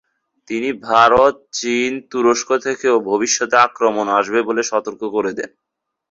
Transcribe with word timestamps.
তিনি 0.47 0.69
ভারত, 0.83 1.35
চীন, 1.53 1.91
তুরস্ক 2.11 2.49
থেকেও 2.57 2.95
ভবিষ্যতে 3.01 3.55
আক্রমণ 3.57 4.05
আসবে 4.19 4.39
বলে 4.41 4.61
সতর্ক 4.63 5.01
করে 5.15 5.31
দেন। 5.33 5.51